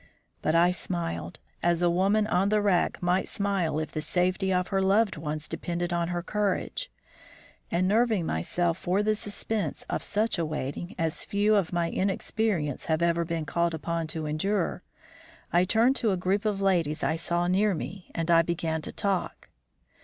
But 0.41 0.55
I 0.55 0.71
smiled, 0.71 1.37
as 1.61 1.83
a 1.83 1.89
woman 1.91 2.25
on 2.25 2.49
the 2.49 2.59
rack 2.59 2.99
might 3.03 3.27
smile 3.27 3.77
if 3.77 3.91
the 3.91 4.01
safety 4.01 4.51
of 4.51 4.69
her 4.69 4.81
loved 4.81 5.15
ones 5.15 5.47
depended 5.47 5.93
on 5.93 6.07
her 6.07 6.23
courage, 6.23 6.91
and, 7.69 7.87
nerving 7.87 8.25
myself 8.25 8.79
for 8.79 9.03
the 9.03 9.13
suspense 9.13 9.83
of 9.91 10.01
such 10.03 10.39
a 10.39 10.43
waiting 10.43 10.95
as 10.97 11.23
few 11.23 11.53
of 11.53 11.71
my 11.71 11.91
inexperience 11.91 12.85
have 12.85 13.03
ever 13.03 13.23
been 13.23 13.45
called 13.45 13.75
upon 13.75 14.07
to 14.07 14.25
endure, 14.25 14.81
I 15.53 15.65
turned 15.65 15.95
to 15.97 16.09
a 16.09 16.17
group 16.17 16.45
of 16.45 16.63
ladies 16.63 17.03
I 17.03 17.15
saw 17.15 17.45
near 17.45 17.75
me 17.75 18.09
and 18.15 18.27
began 18.43 18.81
to 18.81 18.91
talk. 18.91 19.49